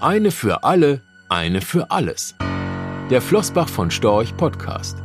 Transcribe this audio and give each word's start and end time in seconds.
Eine 0.00 0.30
für 0.30 0.62
alle, 0.62 1.02
eine 1.28 1.60
für 1.60 1.90
alles. 1.90 2.36
Der 3.10 3.20
Flossbach 3.20 3.68
von 3.68 3.90
Storch 3.90 4.36
Podcast. 4.36 4.96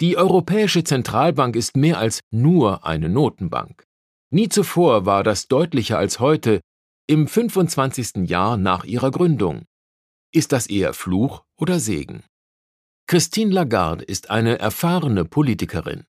Die 0.00 0.16
Europäische 0.16 0.84
Zentralbank 0.84 1.56
ist 1.56 1.76
mehr 1.76 1.98
als 1.98 2.20
nur 2.30 2.86
eine 2.86 3.08
Notenbank. 3.08 3.84
Nie 4.30 4.48
zuvor 4.48 5.04
war 5.04 5.24
das 5.24 5.48
deutlicher 5.48 5.98
als 5.98 6.20
heute, 6.20 6.60
im 7.08 7.26
25. 7.26 8.28
Jahr 8.28 8.56
nach 8.56 8.84
ihrer 8.84 9.10
Gründung. 9.10 9.64
Ist 10.32 10.52
das 10.52 10.68
eher 10.68 10.94
Fluch 10.94 11.42
oder 11.56 11.80
Segen? 11.80 12.22
Christine 13.08 13.50
Lagarde 13.52 14.04
ist 14.04 14.30
eine 14.30 14.60
erfahrene 14.60 15.24
Politikerin. 15.24 16.04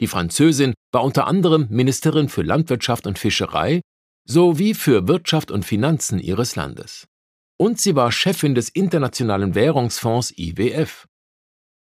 Die 0.00 0.06
Französin 0.06 0.72
war 0.92 1.04
unter 1.04 1.26
anderem 1.26 1.66
Ministerin 1.68 2.30
für 2.30 2.42
Landwirtschaft 2.42 3.06
und 3.06 3.18
Fischerei 3.18 3.82
sowie 4.24 4.74
für 4.74 5.08
Wirtschaft 5.08 5.50
und 5.50 5.64
Finanzen 5.64 6.18
ihres 6.18 6.56
Landes. 6.56 7.06
Und 7.58 7.80
sie 7.80 7.94
war 7.94 8.10
Chefin 8.12 8.54
des 8.54 8.68
Internationalen 8.68 9.54
Währungsfonds 9.54 10.32
IWF. 10.36 11.06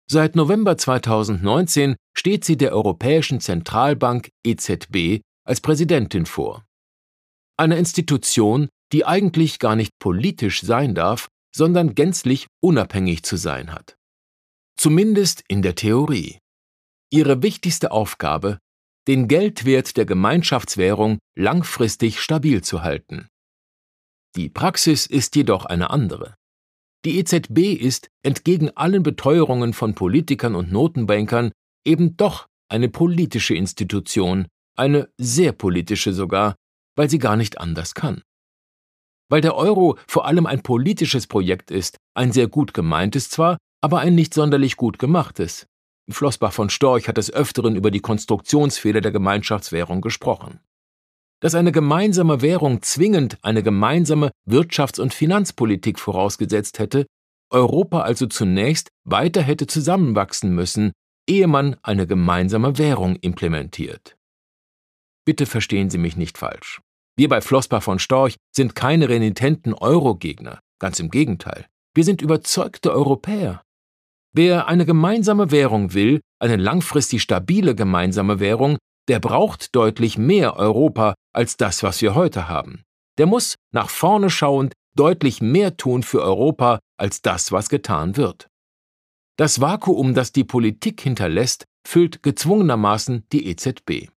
Seit 0.09 0.37
November 0.37 0.79
2019 0.79 1.97
steht 2.17 2.45
sie 2.45 2.57
der 2.57 2.73
Europäischen 2.73 3.41
Zentralbank 3.41 4.30
EZB 4.45 5.21
als 5.45 5.61
Präsidentin 5.61 6.27
vor. 6.27 6.65
Eine 7.57 7.79
Institution, 7.79 8.69
die 8.93 9.05
eigentlich 9.05 9.59
gar 9.59 9.77
nicht 9.77 9.93
politisch 9.99 10.63
sein 10.63 10.95
darf, 10.95 11.29
sondern 11.55 11.95
gänzlich 11.95 12.47
unabhängig 12.63 13.23
zu 13.23 13.37
sein 13.37 13.73
hat. 13.73 13.97
Zumindest 14.79 15.43
in 15.49 15.63
der 15.63 15.75
Theorie. 15.75 16.39
Ihre 17.11 17.43
wichtigste 17.43 17.93
Aufgabe 17.93 18.59
den 19.09 19.28
Geldwert 19.28 19.96
der 19.96 20.05
Gemeinschaftswährung 20.05 21.19
langfristig 21.37 22.20
stabil 22.20 22.62
zu 22.62 22.83
halten. 22.83 23.29
Die 24.37 24.48
Praxis 24.48 25.06
ist 25.06 25.37
jedoch 25.37 25.65
eine 25.65 25.91
andere. 25.91 26.34
Die 27.04 27.18
EZB 27.18 27.74
ist, 27.74 28.10
entgegen 28.23 28.71
allen 28.76 29.02
Beteuerungen 29.02 29.73
von 29.73 29.95
Politikern 29.95 30.54
und 30.54 30.73
Notenbankern, 30.73 31.52
eben 31.87 32.16
doch 32.16 32.46
eine 32.68 32.88
politische 32.88 33.54
Institution, 33.54 34.48
eine 34.76 35.09
sehr 35.16 35.52
politische 35.52 36.13
sogar, 36.13 36.57
weil 36.96 37.09
sie 37.09 37.18
gar 37.18 37.37
nicht 37.37 37.59
anders 37.59 37.95
kann. 37.95 38.23
Weil 39.30 39.41
der 39.41 39.54
Euro 39.54 39.98
vor 40.09 40.26
allem 40.26 40.46
ein 40.46 40.63
politisches 40.63 41.26
Projekt 41.26 41.70
ist, 41.70 41.96
ein 42.15 42.32
sehr 42.32 42.48
gut 42.48 42.74
gemeintes 42.74 43.30
zwar, 43.30 43.57
aber 43.80 44.01
ein 44.01 44.15
nicht 44.15 44.35
sonderlich 44.35 44.76
gut 44.76 44.98
gemachtes. 44.98 45.66
Flossbach 46.09 46.52
von 46.52 46.71
Storch 46.71 47.09
hat 47.09 47.16
des 47.16 47.32
Öfteren 47.32 47.76
über 47.76 47.90
die 47.90 48.01
Konstruktionsfehler 48.01 49.01
der 49.01 49.12
Gemeinschaftswährung 49.12 50.01
gesprochen. 50.01 50.60
Dass 51.40 51.54
eine 51.54 51.73
gemeinsame 51.73 52.40
Währung 52.43 52.82
zwingend 52.82 53.38
eine 53.43 53.63
gemeinsame 53.63 54.30
Wirtschafts- 54.48 55.01
und 55.01 55.13
Finanzpolitik 55.13 55.98
vorausgesetzt 55.98 56.79
hätte, 56.79 57.07
Europa 57.51 58.01
also 58.01 58.26
zunächst 58.26 58.88
weiter 59.04 59.43
hätte 59.43 59.66
zusammenwachsen 59.66 60.54
müssen, 60.54 60.93
ehe 61.29 61.46
man 61.46 61.76
eine 61.82 62.07
gemeinsame 62.07 62.79
Währung 62.79 63.16
implementiert. 63.16 64.16
Bitte 65.25 65.47
verstehen 65.47 65.91
Sie 65.91 65.98
mich 65.98 66.16
nicht 66.16 66.38
falsch. 66.38 66.81
Wir 67.16 67.28
bei 67.28 67.41
Flossbach 67.41 67.82
von 67.82 67.98
Storch 67.98 68.37
sind 68.54 68.75
keine 68.75 69.09
renitenten 69.09 69.75
Euro-Gegner, 69.75 70.60
ganz 70.78 71.00
im 71.00 71.10
Gegenteil. 71.10 71.66
Wir 71.94 72.04
sind 72.04 72.22
überzeugte 72.22 72.93
Europäer. 72.93 73.62
Wer 74.37 74.69
eine 74.69 74.84
gemeinsame 74.84 75.50
Währung 75.50 75.94
will, 75.94 76.20
eine 76.38 76.56
langfristig 76.56 77.22
stabile 77.22 77.75
gemeinsame 77.75 78.38
Währung, 78.38 78.76
der 79.09 79.19
braucht 79.19 79.75
deutlich 79.75 80.19
mehr 80.19 80.56
Europa 80.56 81.15
als 81.34 81.56
das, 81.56 81.82
was 81.82 82.03
wir 82.03 82.15
heute 82.15 82.47
haben. 82.47 82.82
Der 83.16 83.25
muss 83.25 83.54
nach 83.72 83.88
vorne 83.88 84.28
schauend 84.28 84.75
deutlich 84.94 85.41
mehr 85.41 85.78
tun 85.78 86.03
für 86.03 86.20
Europa 86.20 86.81
als 86.98 87.22
das, 87.22 87.50
was 87.50 87.70
getan 87.70 88.19
wird. 88.19 88.47
Das 89.38 89.62
Vakuum, 89.62 90.12
das 90.12 90.32
die 90.32 90.44
Politik 90.44 91.00
hinterlässt, 91.00 91.64
füllt 91.88 92.22
gezwungenermaßen 92.22 93.25
die 93.32 93.46
EZB. 93.46 94.10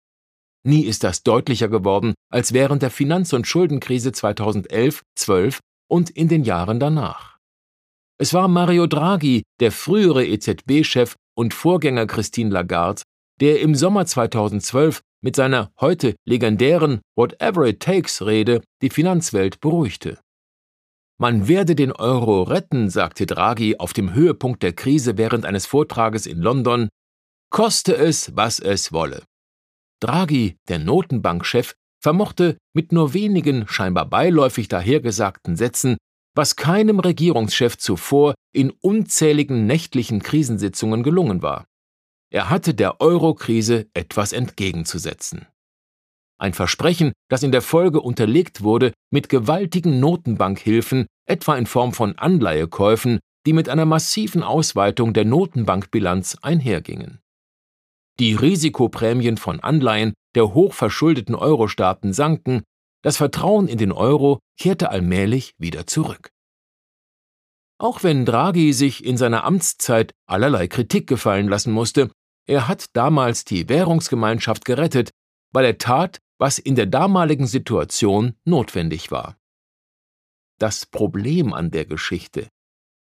Nie 0.66 0.82
ist 0.82 1.02
das 1.02 1.22
deutlicher 1.22 1.68
geworden 1.68 2.12
als 2.30 2.52
während 2.52 2.82
der 2.82 2.90
Finanz- 2.90 3.32
und 3.32 3.46
Schuldenkrise 3.46 4.12
2011, 4.12 5.00
12 5.16 5.60
und 5.88 6.10
in 6.10 6.28
den 6.28 6.44
Jahren 6.44 6.78
danach. 6.78 7.39
Es 8.20 8.34
war 8.34 8.48
Mario 8.48 8.86
Draghi, 8.86 9.44
der 9.60 9.72
frühere 9.72 10.26
EZB-Chef 10.26 11.16
und 11.34 11.54
Vorgänger 11.54 12.06
Christine 12.06 12.50
Lagarde, 12.50 13.00
der 13.40 13.62
im 13.62 13.74
Sommer 13.74 14.04
2012 14.04 15.00
mit 15.22 15.36
seiner 15.36 15.72
heute 15.80 16.14
legendären 16.28 17.00
Whatever 17.16 17.66
it 17.66 17.80
takes 17.80 18.20
Rede 18.20 18.60
die 18.82 18.90
Finanzwelt 18.90 19.60
beruhigte. 19.60 20.18
Man 21.18 21.48
werde 21.48 21.74
den 21.74 21.92
Euro 21.92 22.42
retten, 22.42 22.90
sagte 22.90 23.24
Draghi 23.24 23.76
auf 23.78 23.94
dem 23.94 24.12
Höhepunkt 24.12 24.62
der 24.62 24.74
Krise 24.74 25.16
während 25.16 25.46
eines 25.46 25.64
Vortrages 25.64 26.26
in 26.26 26.42
London, 26.42 26.90
koste 27.48 27.96
es, 27.96 28.36
was 28.36 28.60
es 28.60 28.92
wolle. 28.92 29.22
Draghi, 30.02 30.58
der 30.68 30.78
Notenbankchef, 30.78 31.72
vermochte 32.02 32.58
mit 32.74 32.92
nur 32.92 33.14
wenigen 33.14 33.66
scheinbar 33.66 34.04
beiläufig 34.04 34.68
dahergesagten 34.68 35.56
Sätzen 35.56 35.96
was 36.34 36.56
keinem 36.56 37.00
Regierungschef 37.00 37.76
zuvor 37.76 38.34
in 38.52 38.70
unzähligen 38.70 39.66
nächtlichen 39.66 40.22
Krisensitzungen 40.22 41.02
gelungen 41.02 41.42
war. 41.42 41.66
Er 42.32 42.50
hatte 42.50 42.74
der 42.74 43.00
Euro-Krise 43.00 43.88
etwas 43.94 44.32
entgegenzusetzen. 44.32 45.46
Ein 46.38 46.54
Versprechen, 46.54 47.12
das 47.28 47.42
in 47.42 47.52
der 47.52 47.60
Folge 47.60 48.00
unterlegt 48.00 48.62
wurde 48.62 48.92
mit 49.10 49.28
gewaltigen 49.28 50.00
Notenbankhilfen, 50.00 51.06
etwa 51.26 51.56
in 51.56 51.66
Form 51.66 51.92
von 51.92 52.16
Anleihekäufen, 52.16 53.18
die 53.46 53.52
mit 53.52 53.68
einer 53.68 53.84
massiven 53.84 54.42
Ausweitung 54.42 55.12
der 55.12 55.24
Notenbankbilanz 55.24 56.38
einhergingen. 56.40 57.20
Die 58.18 58.34
Risikoprämien 58.34 59.36
von 59.36 59.60
Anleihen 59.60 60.14
der 60.34 60.54
hochverschuldeten 60.54 61.34
Euro-Staaten 61.34 62.12
sanken, 62.12 62.62
das 63.02 63.16
Vertrauen 63.16 63.68
in 63.68 63.78
den 63.78 63.92
Euro 63.92 64.40
kehrte 64.58 64.90
allmählich 64.90 65.54
wieder 65.58 65.86
zurück. 65.86 66.30
Auch 67.78 68.02
wenn 68.02 68.26
Draghi 68.26 68.72
sich 68.72 69.04
in 69.04 69.16
seiner 69.16 69.44
Amtszeit 69.44 70.12
allerlei 70.26 70.68
Kritik 70.68 71.06
gefallen 71.06 71.48
lassen 71.48 71.72
musste, 71.72 72.10
er 72.46 72.68
hat 72.68 72.86
damals 72.94 73.44
die 73.44 73.68
Währungsgemeinschaft 73.68 74.64
gerettet, 74.64 75.10
weil 75.52 75.64
er 75.64 75.78
tat, 75.78 76.18
was 76.38 76.58
in 76.58 76.74
der 76.74 76.86
damaligen 76.86 77.46
Situation 77.46 78.34
notwendig 78.44 79.10
war. 79.10 79.36
Das 80.58 80.84
Problem 80.84 81.54
an 81.54 81.70
der 81.70 81.86
Geschichte. 81.86 82.48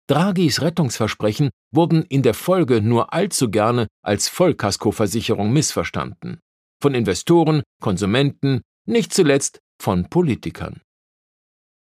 Draghis 0.08 0.62
Rettungsversprechen 0.62 1.50
wurden 1.74 2.04
in 2.04 2.22
der 2.22 2.34
Folge 2.34 2.80
nur 2.80 3.12
allzu 3.12 3.50
gerne 3.50 3.88
als 4.02 4.28
Vollkaskoversicherung 4.28 5.52
missverstanden. 5.52 6.40
Von 6.80 6.94
Investoren, 6.94 7.62
Konsumenten, 7.80 8.62
nicht 8.86 9.12
zuletzt 9.12 9.60
von 9.80 10.08
Politikern. 10.08 10.80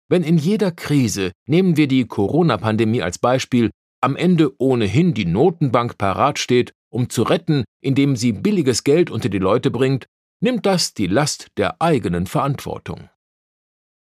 Wenn 0.09 0.23
in 0.23 0.37
jeder 0.37 0.71
Krise, 0.71 1.33
nehmen 1.47 1.77
wir 1.77 1.89
die 1.89 2.07
Corona-Pandemie 2.07 3.03
als 3.03 3.19
Beispiel, 3.19 3.71
am 4.01 4.17
Ende 4.17 4.53
ohnehin 4.59 5.15
die 5.15 5.25
Notenbank 5.25 5.97
parat 5.97 6.39
steht, 6.39 6.73
um 6.91 7.09
zu 7.09 7.23
retten, 7.23 7.65
indem 7.81 8.17
sie 8.17 8.33
billiges 8.33 8.85
Geld 8.85 9.11
unter 9.11 9.29
die 9.29 9.39
Leute 9.39 9.71
bringt, 9.71 10.07
nimmt 10.41 10.67
das 10.67 10.93
die 10.93 11.07
Last 11.07 11.49
der 11.57 11.81
eigenen 11.81 12.27
Verantwortung. 12.27 13.09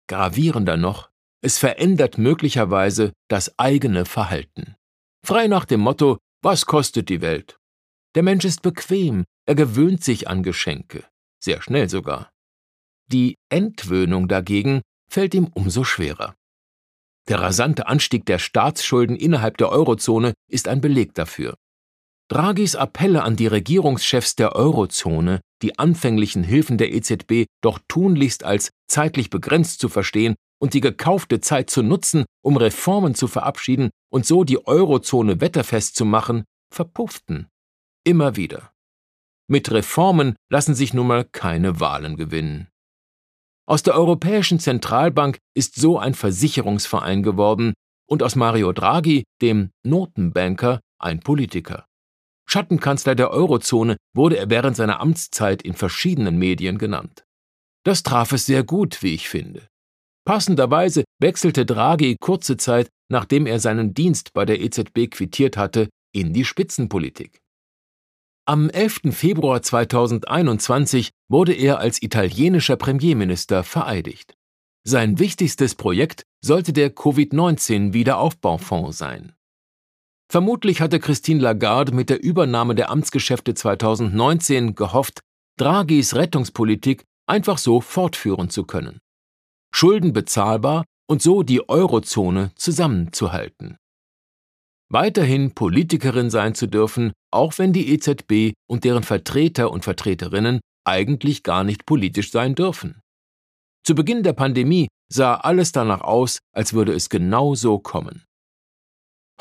Gravierender 0.09 0.75
noch, 0.75 1.09
es 1.41 1.57
verändert 1.57 2.17
möglicherweise 2.17 3.13
das 3.29 3.57
eigene 3.57 4.05
Verhalten. 4.05 4.75
Frei 5.25 5.47
nach 5.47 5.63
dem 5.63 5.79
Motto, 5.79 6.17
was 6.41 6.65
kostet 6.65 7.07
die 7.07 7.21
Welt? 7.21 7.57
Der 8.15 8.23
Mensch 8.23 8.43
ist 8.43 8.61
bequem, 8.61 9.23
er 9.45 9.55
gewöhnt 9.55 10.03
sich 10.03 10.27
an 10.27 10.43
Geschenke, 10.43 11.05
sehr 11.39 11.61
schnell 11.61 11.89
sogar. 11.89 12.32
Die 13.12 13.36
Entwöhnung 13.50 14.28
dagegen 14.28 14.81
fällt 15.09 15.34
ihm 15.34 15.47
umso 15.53 15.84
schwerer. 15.84 16.35
Der 17.29 17.40
rasante 17.40 17.88
Anstieg 17.88 18.26
der 18.26 18.40
Staatsschulden 18.40 19.16
innerhalb 19.16 19.58
der 19.58 19.70
Eurozone 19.70 20.34
ist 20.50 20.67
ein 20.67 20.82
Beleg 20.82 21.14
dafür. 21.14 21.55
Draghis 22.29 22.76
Appelle 22.76 23.23
an 23.23 23.35
die 23.35 23.47
Regierungschefs 23.47 24.35
der 24.35 24.55
Eurozone, 24.55 25.41
die 25.61 25.78
anfänglichen 25.78 26.44
Hilfen 26.44 26.78
der 26.78 26.94
EZB 26.94 27.46
doch 27.61 27.79
tunlichst 27.88 28.44
als 28.44 28.72
zeitlich 28.88 29.29
begrenzt 29.29 29.79
zu 29.79 29.90
verstehen 29.90 30.35
und 30.59 30.73
die 30.73 30.82
gekaufte 30.82 31.41
Zeit 31.41 31.70
zu 31.70 31.84
nutzen, 31.84 32.26
um 32.41 32.58
Reformen 32.58 33.16
zu 33.16 33.28
verabschieden 33.28 33.90
und 34.09 34.26
so 34.26 34.44
die 34.44 34.66
Eurozone 34.66 35.41
wetterfest 35.41 35.96
zu 35.96 36.06
machen, 36.06 36.44
verpufften. 36.73 37.47
Immer 38.06 38.35
wieder. 38.35 38.73
Mit 39.47 39.72
Reformen 39.72 40.35
lassen 40.49 40.73
sich 40.73 40.94
nun 40.94 41.08
mal 41.08 41.26
keine 41.26 41.79
Wahlen 41.79 42.16
gewinnen. 42.16 42.70
Aus 43.65 43.81
der 43.81 43.95
Europäischen 43.95 44.59
Zentralbank 44.59 45.37
ist 45.55 45.75
so 45.75 45.97
ein 45.97 46.13
Versicherungsverein 46.13 47.23
geworden 47.23 47.73
und 48.09 48.21
aus 48.21 48.35
Mario 48.35 48.73
Draghi, 48.73 49.23
dem 49.41 49.71
Notenbanker, 49.85 50.81
ein 50.99 51.21
Politiker. 51.21 51.85
Schattenkanzler 52.45 53.15
der 53.15 53.31
Eurozone 53.31 53.95
wurde 54.13 54.37
er 54.37 54.49
während 54.49 54.75
seiner 54.75 54.99
Amtszeit 54.99 55.61
in 55.61 55.75
verschiedenen 55.75 56.37
Medien 56.37 56.77
genannt. 56.77 57.23
Das 57.85 58.03
traf 58.03 58.33
es 58.33 58.45
sehr 58.45 58.63
gut, 58.63 59.01
wie 59.01 59.13
ich 59.13 59.29
finde. 59.29 59.67
Passenderweise 60.25 61.03
wechselte 61.21 61.65
Draghi 61.65 62.17
kurze 62.19 62.57
Zeit, 62.57 62.89
nachdem 63.09 63.45
er 63.45 63.59
seinen 63.59 63.93
Dienst 63.93 64.33
bei 64.33 64.45
der 64.45 64.61
EZB 64.61 65.09
quittiert 65.09 65.55
hatte, 65.55 65.89
in 66.13 66.33
die 66.33 66.45
Spitzenpolitik. 66.45 67.39
Am 68.45 68.69
11. 68.69 69.03
Februar 69.11 69.61
2021 69.61 71.11
wurde 71.29 71.53
er 71.53 71.79
als 71.79 72.01
italienischer 72.01 72.75
Premierminister 72.75 73.63
vereidigt. 73.63 74.35
Sein 74.85 75.17
wichtigstes 75.17 75.75
Projekt 75.75 76.23
sollte 76.43 76.73
der 76.73 76.90
Covid-19-Wiederaufbaufonds 76.90 78.97
sein. 78.97 79.31
Vermutlich 80.29 80.81
hatte 80.81 80.99
Christine 80.99 81.40
Lagarde 81.40 81.93
mit 81.93 82.09
der 82.09 82.22
Übernahme 82.22 82.75
der 82.75 82.90
Amtsgeschäfte 82.90 83.53
2019 83.53 84.75
gehofft, 84.75 85.22
Draghis 85.57 86.13
Rettungspolitik 86.13 87.05
einfach 87.25 87.57
so 87.57 87.79
fortführen 87.79 88.49
zu 88.49 88.66
können. 88.66 88.99
Schulden 89.73 90.11
bezahlbar 90.11 90.84
und 91.07 91.22
so 91.22 91.43
die 91.43 91.69
Eurozone 91.69 92.51
zusammenzuhalten 92.55 93.78
weiterhin 94.93 95.53
Politikerin 95.53 96.29
sein 96.29 96.55
zu 96.55 96.67
dürfen, 96.67 97.11
auch 97.31 97.57
wenn 97.57 97.73
die 97.73 97.91
EZB 97.93 98.53
und 98.69 98.84
deren 98.84 99.03
Vertreter 99.03 99.72
und 99.72 99.84
Vertreterinnen 99.84 100.61
eigentlich 100.85 101.43
gar 101.43 101.63
nicht 101.63 101.85
politisch 101.85 102.31
sein 102.31 102.55
dürfen. 102.55 103.01
Zu 103.85 103.95
Beginn 103.95 104.23
der 104.23 104.34
Pandemie 104.34 104.87
sah 105.11 105.35
alles 105.35 105.72
danach 105.72 106.01
aus, 106.01 106.40
als 106.53 106.73
würde 106.73 106.93
es 106.93 107.09
genau 107.09 107.55
so 107.55 107.79
kommen. 107.79 108.23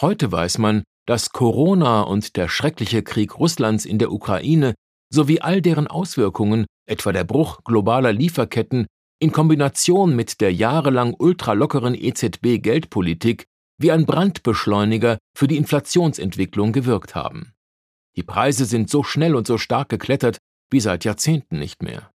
Heute 0.01 0.33
weiß 0.33 0.59
man, 0.59 0.83
dass 1.07 1.31
Corona 1.31 2.03
und 2.03 2.37
der 2.37 2.49
schreckliche 2.49 3.03
Krieg 3.03 3.39
Russlands 3.39 3.85
in 3.85 3.99
der 3.99 4.11
Ukraine 4.11 4.75
sowie 5.13 5.41
all 5.41 5.61
deren 5.61 5.87
Auswirkungen, 5.87 6.67
etwa 6.89 7.13
der 7.13 7.25
Bruch 7.25 7.61
globaler 7.65 8.13
Lieferketten, 8.13 8.87
in 9.21 9.31
Kombination 9.31 10.17
mit 10.17 10.41
der 10.41 10.53
jahrelang 10.53 11.15
ultralockeren 11.17 11.95
EZB-Geldpolitik 11.95 13.45
wie 13.83 13.93
ein 13.93 14.07
Brandbeschleuniger 14.07 15.19
für 15.37 15.49
die 15.49 15.57
Inflationsentwicklung 15.57 16.73
gewirkt 16.73 17.15
haben. 17.15 17.53
Die 18.17 18.23
Preise 18.23 18.65
sind 18.65 18.91
so 18.91 19.03
schnell 19.03 19.35
und 19.35 19.47
so 19.47 19.59
stark 19.59 19.89
geklettert 19.89 20.39
wie 20.71 20.81
seit 20.81 21.05
Jahrzehnten 21.05 21.59
nicht 21.59 21.83
mehr. 21.83 22.11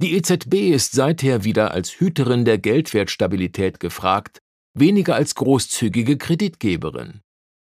Die 0.00 0.14
EZB 0.14 0.74
ist 0.74 0.92
seither 0.92 1.44
wieder 1.44 1.70
als 1.70 2.00
Hüterin 2.00 2.44
der 2.44 2.58
Geldwertstabilität 2.58 3.80
gefragt, 3.80 4.38
weniger 4.74 5.14
als 5.14 5.34
großzügige 5.34 6.18
Kreditgeberin. 6.18 7.20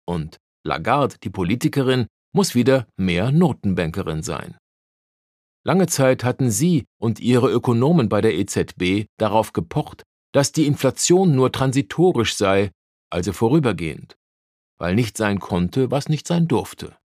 Und 0.06 0.38
Lagarde, 0.64 1.16
die 1.22 1.31
Politikerin, 1.31 2.06
muss 2.32 2.54
wieder 2.54 2.87
mehr 2.96 3.32
Notenbankerin 3.32 4.22
sein. 4.22 4.56
Lange 5.64 5.87
Zeit 5.87 6.25
hatten 6.25 6.50
sie 6.50 6.84
und 7.00 7.20
ihre 7.20 7.50
Ökonomen 7.50 8.08
bei 8.08 8.20
der 8.20 8.34
EZB 8.34 9.06
darauf 9.19 9.52
gepocht, 9.52 10.02
dass 10.32 10.52
die 10.52 10.66
Inflation 10.66 11.34
nur 11.34 11.52
transitorisch 11.52 12.34
sei 12.37 12.70
also 13.12 13.32
vorübergehend, 13.32 14.17
weil 14.79 14.94
nicht 14.94 15.17
sein 15.17 15.38
konnte, 15.38 15.91
was 15.91 16.09
nicht 16.09 16.26
sein 16.26 16.49
durfte, 16.49 16.97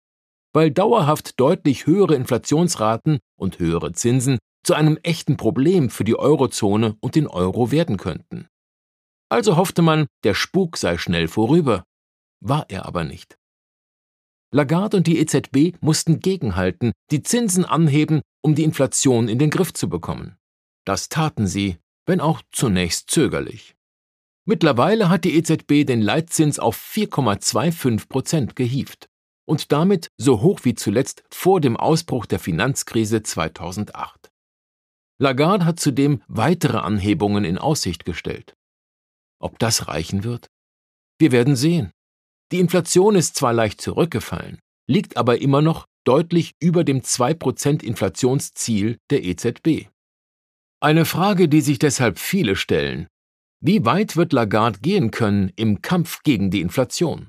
weil 0.53 0.71
dauerhaft 0.71 1.39
deutlich 1.39 1.85
höhere 1.85 2.15
Inflationsraten 2.15 3.19
und 3.37 3.59
höhere 3.59 3.91
Zinsen 3.93 4.39
zu 4.63 4.73
einem 4.73 4.97
echten 5.03 5.37
Problem 5.37 5.89
für 5.89 6.03
die 6.03 6.17
Eurozone 6.17 6.95
und 7.01 7.15
den 7.15 7.27
Euro 7.27 7.71
werden 7.71 7.97
könnten. 7.97 8.47
Also 9.29 9.57
hoffte 9.57 9.81
man, 9.81 10.07
der 10.23 10.33
Spuk 10.33 10.77
sei 10.77 10.97
schnell 10.97 11.27
vorüber, 11.27 11.83
war 12.39 12.65
er 12.69 12.85
aber 12.85 13.03
nicht. 13.03 13.37
Lagarde 14.51 14.97
und 14.97 15.07
die 15.07 15.19
EZB 15.19 15.77
mussten 15.81 16.19
gegenhalten, 16.19 16.93
die 17.11 17.21
Zinsen 17.21 17.65
anheben, 17.65 18.21
um 18.41 18.55
die 18.55 18.63
Inflation 18.63 19.27
in 19.27 19.39
den 19.39 19.49
Griff 19.49 19.73
zu 19.73 19.89
bekommen. 19.89 20.37
Das 20.85 21.09
taten 21.09 21.47
sie, 21.47 21.77
wenn 22.05 22.21
auch 22.21 22.41
zunächst 22.51 23.11
zögerlich. 23.11 23.76
Mittlerweile 24.49 25.09
hat 25.09 25.25
die 25.25 25.35
EZB 25.35 25.85
den 25.85 26.01
Leitzins 26.01 26.57
auf 26.57 26.77
4,25 26.77 28.07
Prozent 28.07 28.55
gehievt 28.55 29.09
und 29.45 29.73
damit 29.73 30.07
so 30.17 30.41
hoch 30.41 30.61
wie 30.63 30.73
zuletzt 30.73 31.25
vor 31.29 31.59
dem 31.59 31.75
Ausbruch 31.75 32.25
der 32.25 32.39
Finanzkrise 32.39 33.21
2008. 33.21 34.29
Lagarde 35.19 35.65
hat 35.65 35.81
zudem 35.81 36.23
weitere 36.29 36.77
Anhebungen 36.77 37.43
in 37.43 37.57
Aussicht 37.57 38.05
gestellt. 38.05 38.53
Ob 39.41 39.59
das 39.59 39.89
reichen 39.89 40.23
wird? 40.23 40.47
Wir 41.19 41.33
werden 41.33 41.57
sehen. 41.57 41.91
Die 42.53 42.59
Inflation 42.59 43.15
ist 43.15 43.35
zwar 43.35 43.51
leicht 43.51 43.81
zurückgefallen, 43.81 44.59
liegt 44.89 45.17
aber 45.17 45.41
immer 45.41 45.61
noch 45.61 45.87
deutlich 46.05 46.53
über 46.61 46.85
dem 46.85 47.01
2% 47.01 47.83
Inflationsziel 47.83 48.97
der 49.09 49.25
EZB. 49.25 49.89
Eine 50.79 51.03
Frage, 51.03 51.49
die 51.49 51.59
sich 51.59 51.79
deshalb 51.79 52.17
viele 52.17 52.55
stellen, 52.55 53.09
wie 53.59 53.85
weit 53.85 54.15
wird 54.15 54.33
Lagarde 54.33 54.79
gehen 54.79 55.11
können 55.11 55.51
im 55.55 55.81
Kampf 55.81 56.21
gegen 56.23 56.51
die 56.51 56.61
Inflation? 56.61 57.27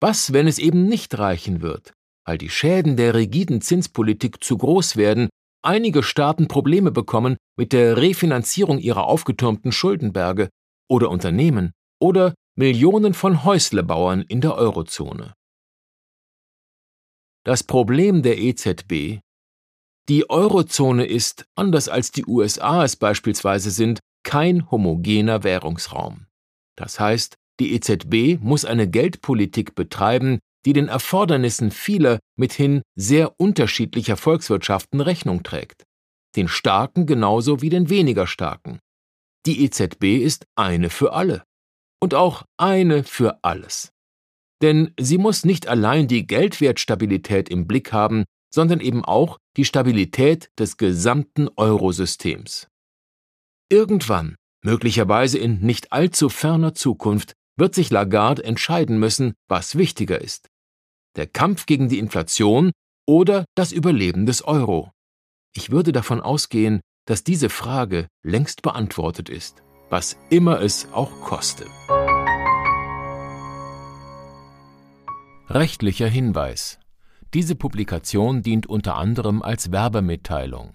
Was, 0.00 0.32
wenn 0.32 0.46
es 0.46 0.58
eben 0.58 0.86
nicht 0.86 1.18
reichen 1.18 1.62
wird, 1.62 1.92
weil 2.24 2.38
die 2.38 2.50
Schäden 2.50 2.96
der 2.96 3.14
rigiden 3.14 3.60
Zinspolitik 3.60 4.42
zu 4.42 4.58
groß 4.58 4.96
werden, 4.96 5.28
einige 5.62 6.02
Staaten 6.02 6.48
Probleme 6.48 6.90
bekommen 6.90 7.36
mit 7.56 7.72
der 7.72 7.96
Refinanzierung 7.96 8.78
ihrer 8.78 9.06
aufgetürmten 9.06 9.72
Schuldenberge 9.72 10.48
oder 10.88 11.10
Unternehmen 11.10 11.72
oder 12.00 12.34
Millionen 12.56 13.14
von 13.14 13.44
Häuslebauern 13.44 14.22
in 14.22 14.40
der 14.40 14.54
Eurozone? 14.54 15.34
Das 17.44 17.62
Problem 17.62 18.22
der 18.22 18.38
EZB 18.38 19.20
Die 20.08 20.28
Eurozone 20.28 21.06
ist, 21.06 21.44
anders 21.54 21.88
als 21.88 22.10
die 22.10 22.26
USA 22.26 22.84
es 22.84 22.96
beispielsweise 22.96 23.70
sind, 23.70 24.00
kein 24.28 24.70
homogener 24.70 25.42
Währungsraum. 25.42 26.26
Das 26.76 27.00
heißt, 27.00 27.36
die 27.60 27.72
EZB 27.72 28.38
muss 28.42 28.66
eine 28.66 28.86
Geldpolitik 28.86 29.74
betreiben, 29.74 30.38
die 30.66 30.74
den 30.74 30.88
Erfordernissen 30.88 31.70
vieler 31.70 32.18
mithin 32.36 32.82
sehr 32.94 33.40
unterschiedlicher 33.40 34.18
Volkswirtschaften 34.18 35.00
Rechnung 35.00 35.44
trägt. 35.44 35.84
Den 36.36 36.46
starken 36.46 37.06
genauso 37.06 37.62
wie 37.62 37.70
den 37.70 37.88
weniger 37.88 38.26
starken. 38.26 38.80
Die 39.46 39.64
EZB 39.64 40.22
ist 40.22 40.44
eine 40.56 40.90
für 40.90 41.14
alle. 41.14 41.42
Und 41.98 42.12
auch 42.12 42.42
eine 42.58 43.04
für 43.04 43.42
alles. 43.42 43.92
Denn 44.60 44.92
sie 45.00 45.16
muss 45.16 45.46
nicht 45.46 45.68
allein 45.68 46.06
die 46.06 46.26
Geldwertstabilität 46.26 47.48
im 47.48 47.66
Blick 47.66 47.94
haben, 47.94 48.24
sondern 48.54 48.80
eben 48.80 49.06
auch 49.06 49.38
die 49.56 49.64
Stabilität 49.64 50.50
des 50.58 50.76
gesamten 50.76 51.48
Eurosystems. 51.56 52.68
Irgendwann, 53.70 54.36
möglicherweise 54.64 55.36
in 55.38 55.60
nicht 55.60 55.92
allzu 55.92 56.30
ferner 56.30 56.74
Zukunft, 56.74 57.34
wird 57.58 57.74
sich 57.74 57.90
Lagarde 57.90 58.42
entscheiden 58.44 58.98
müssen, 58.98 59.34
was 59.46 59.76
wichtiger 59.76 60.20
ist. 60.20 60.48
Der 61.16 61.26
Kampf 61.26 61.66
gegen 61.66 61.88
die 61.88 61.98
Inflation 61.98 62.72
oder 63.06 63.44
das 63.54 63.72
Überleben 63.72 64.24
des 64.24 64.42
Euro. 64.42 64.90
Ich 65.54 65.70
würde 65.70 65.92
davon 65.92 66.20
ausgehen, 66.20 66.80
dass 67.04 67.24
diese 67.24 67.50
Frage 67.50 68.06
längst 68.22 68.62
beantwortet 68.62 69.28
ist, 69.28 69.62
was 69.90 70.16
immer 70.30 70.62
es 70.62 70.90
auch 70.92 71.10
koste. 71.20 71.66
Rechtlicher 75.48 76.08
Hinweis. 76.08 76.78
Diese 77.34 77.54
Publikation 77.54 78.42
dient 78.42 78.66
unter 78.66 78.96
anderem 78.96 79.42
als 79.42 79.72
Werbemitteilung. 79.72 80.74